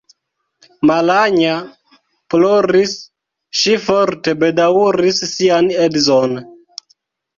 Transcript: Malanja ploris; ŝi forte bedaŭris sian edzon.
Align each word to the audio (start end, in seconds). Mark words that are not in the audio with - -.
Malanja 0.91 1.51
ploris; 2.35 2.95
ŝi 3.59 3.75
forte 3.87 4.35
bedaŭris 4.45 5.21
sian 5.37 5.71
edzon. 5.89 6.35